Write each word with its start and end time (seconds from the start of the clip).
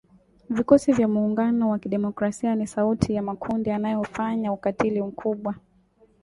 Vikosi 0.49 0.91
vya 0.93 1.07
Muungano 1.07 1.69
wa 1.69 1.79
Kidemokrasia 1.79 2.55
ni 2.55 2.69
moja 2.77 3.13
ya 3.15 3.21
makundi 3.21 3.69
yanayofanya 3.69 4.51
ukatili 4.53 5.01
mkubwa. 5.01 5.55